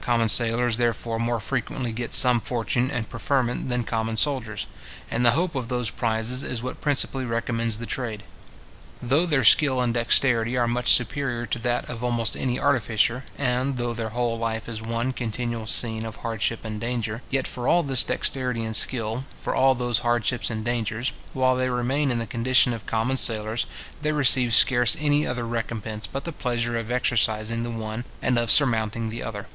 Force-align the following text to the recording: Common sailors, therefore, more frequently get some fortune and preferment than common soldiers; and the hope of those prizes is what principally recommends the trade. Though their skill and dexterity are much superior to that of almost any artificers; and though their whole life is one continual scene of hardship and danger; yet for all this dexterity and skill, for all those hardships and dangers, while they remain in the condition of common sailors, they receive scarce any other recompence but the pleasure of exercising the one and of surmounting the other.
Common 0.00 0.28
sailors, 0.28 0.78
therefore, 0.78 1.18
more 1.18 1.38
frequently 1.40 1.92
get 1.92 2.14
some 2.14 2.40
fortune 2.40 2.88
and 2.90 3.08
preferment 3.08 3.68
than 3.68 3.84
common 3.84 4.16
soldiers; 4.16 4.66
and 5.10 5.24
the 5.24 5.32
hope 5.32 5.54
of 5.56 5.68
those 5.68 5.90
prizes 5.90 6.42
is 6.42 6.62
what 6.62 6.80
principally 6.80 7.24
recommends 7.24 7.78
the 7.78 7.86
trade. 7.86 8.22
Though 9.00 9.26
their 9.26 9.44
skill 9.44 9.80
and 9.80 9.94
dexterity 9.94 10.56
are 10.56 10.66
much 10.68 10.92
superior 10.92 11.46
to 11.46 11.58
that 11.60 11.88
of 11.88 12.02
almost 12.02 12.36
any 12.36 12.58
artificers; 12.60 13.22
and 13.38 13.76
though 13.76 13.94
their 13.94 14.08
whole 14.10 14.38
life 14.38 14.68
is 14.68 14.82
one 14.82 15.12
continual 15.12 15.66
scene 15.68 16.04
of 16.04 16.16
hardship 16.16 16.64
and 16.64 16.80
danger; 16.80 17.22
yet 17.30 17.46
for 17.48 17.66
all 17.68 17.82
this 17.84 18.04
dexterity 18.04 18.64
and 18.64 18.76
skill, 18.76 19.24
for 19.36 19.54
all 19.54 19.74
those 19.74 20.00
hardships 20.00 20.50
and 20.50 20.64
dangers, 20.64 21.12
while 21.32 21.54
they 21.56 21.70
remain 21.70 22.10
in 22.12 22.18
the 22.18 22.26
condition 22.26 22.72
of 22.72 22.86
common 22.86 23.16
sailors, 23.16 23.66
they 24.00 24.12
receive 24.12 24.54
scarce 24.54 24.96
any 25.00 25.26
other 25.26 25.46
recompence 25.46 26.06
but 26.08 26.24
the 26.24 26.32
pleasure 26.32 26.76
of 26.76 26.90
exercising 26.90 27.62
the 27.64 27.70
one 27.70 28.04
and 28.20 28.36
of 28.36 28.50
surmounting 28.50 29.08
the 29.08 29.22
other. 29.22 29.46